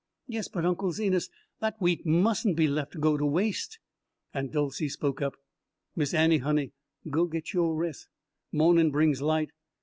"Yes, 0.25 0.47
but, 0.47 0.65
Unc' 0.65 0.91
Zenas, 0.95 1.29
that 1.59 1.79
wheat 1.79 2.07
mustn't 2.07 2.55
be 2.55 2.65
left 2.67 2.99
go 2.99 3.17
to 3.17 3.25
waste." 3.27 3.77
Aunt 4.33 4.51
Dolcey 4.51 4.89
spoke 4.89 5.21
up. 5.21 5.35
"Miss 5.95 6.15
Annie, 6.15 6.39
honey, 6.39 6.71
go 7.11 7.25
git 7.27 7.53
your 7.53 7.75
res' 7.75 8.07
mawnin' 8.51 8.89
brings 8.89 9.21
light. 9.21 9.51